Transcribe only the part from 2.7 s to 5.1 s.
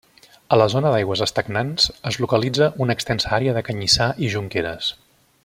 una extensa àrea de canyissar i jonqueres.